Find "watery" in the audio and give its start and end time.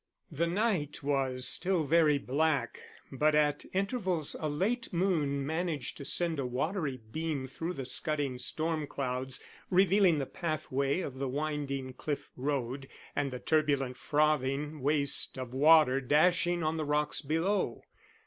6.47-6.99